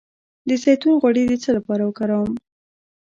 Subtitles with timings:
[0.47, 2.31] د زیتون غوړي د څه لپاره وکاروم؟